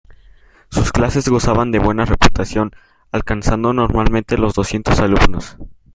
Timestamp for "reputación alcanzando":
2.05-3.71